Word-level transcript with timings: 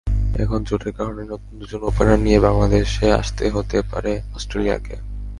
এখন 0.35 0.59
চোটের 0.63 0.93
কারণে 0.93 1.23
নতুন 1.23 1.51
দুজন 1.59 1.81
ওপেনার 1.83 2.19
নিয়ে 2.19 2.39
বাংলাদেশে 2.39 3.07
আসতে 3.13 3.43
হতে 3.49 3.77
পারে 3.91 4.11
অস্ট্রেলিয়াকে। 4.35 4.95